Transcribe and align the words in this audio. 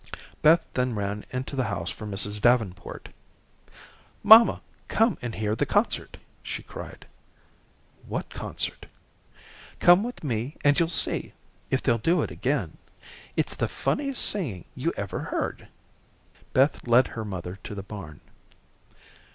Beth 0.41 0.65
then 0.73 0.95
ran 0.95 1.25
into 1.29 1.55
the 1.55 1.65
house 1.65 1.91
for 1.91 2.07
Mrs. 2.07 2.41
Davenport. 2.41 3.09
"Mamma, 4.23 4.63
come 4.87 5.15
and 5.21 5.35
hear 5.35 5.55
the 5.55 5.63
concert," 5.67 6.17
she 6.41 6.63
cried. 6.63 7.05
"What 8.07 8.31
concert?" 8.33 8.87
"Come 9.79 10.01
with 10.01 10.23
me 10.23 10.57
and 10.63 10.79
you'll 10.79 10.89
see, 10.89 11.33
if 11.69 11.83
they'll 11.83 11.99
do 11.99 12.23
it 12.23 12.31
again. 12.31 12.79
It's 13.35 13.53
the 13.53 13.67
funniest 13.67 14.25
singing 14.25 14.65
you 14.73 14.91
ever 14.97 15.19
heard." 15.19 15.67
Beth 16.53 16.87
led 16.87 17.09
her 17.09 17.23
mother 17.23 17.59
to 17.63 17.75
the 17.75 17.83
barn. 17.83 18.21